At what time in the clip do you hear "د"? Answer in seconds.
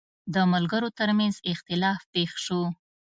0.33-0.35